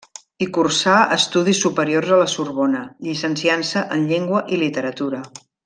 [0.43, 5.25] I cursar estudis superiors a la Sorbona, llicenciant-se en Llengua i Literatura.